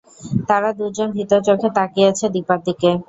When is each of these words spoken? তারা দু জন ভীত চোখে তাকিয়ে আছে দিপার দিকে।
তারা 0.49 0.69
দু 0.77 0.85
জন 0.95 1.07
ভীত 1.15 1.31
চোখে 1.47 1.69
তাকিয়ে 1.77 2.09
আছে 2.11 2.25
দিপার 2.35 2.59
দিকে। 2.65 2.91